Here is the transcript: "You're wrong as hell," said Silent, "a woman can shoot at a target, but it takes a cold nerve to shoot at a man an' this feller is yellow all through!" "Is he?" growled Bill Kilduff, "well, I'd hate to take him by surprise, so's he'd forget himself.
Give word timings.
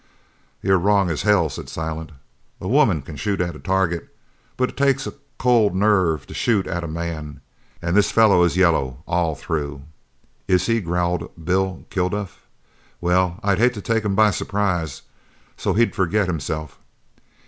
"You're 0.63 0.79
wrong 0.79 1.11
as 1.11 1.21
hell," 1.21 1.47
said 1.47 1.69
Silent, 1.69 2.11
"a 2.59 2.67
woman 2.67 3.03
can 3.03 3.17
shoot 3.17 3.39
at 3.39 3.55
a 3.55 3.59
target, 3.59 4.07
but 4.57 4.69
it 4.69 4.75
takes 4.75 5.05
a 5.05 5.13
cold 5.37 5.75
nerve 5.75 6.25
to 6.25 6.33
shoot 6.33 6.65
at 6.65 6.83
a 6.83 6.87
man 6.87 7.39
an' 7.83 7.93
this 7.93 8.09
feller 8.09 8.43
is 8.43 8.57
yellow 8.57 9.03
all 9.05 9.35
through!" 9.35 9.83
"Is 10.47 10.65
he?" 10.65 10.81
growled 10.81 11.29
Bill 11.45 11.85
Kilduff, 11.91 12.47
"well, 12.99 13.39
I'd 13.43 13.59
hate 13.59 13.75
to 13.75 13.81
take 13.83 14.03
him 14.03 14.15
by 14.15 14.31
surprise, 14.31 15.03
so's 15.55 15.77
he'd 15.77 15.93
forget 15.93 16.25
himself. 16.25 16.79